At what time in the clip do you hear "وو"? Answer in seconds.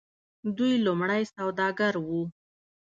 2.07-2.23